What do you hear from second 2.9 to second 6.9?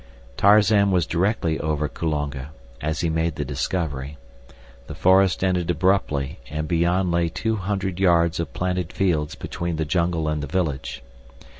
he made the discovery. The forest ended abruptly and